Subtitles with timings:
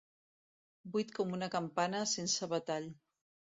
[0.95, 2.91] Buit com una campana sense batall.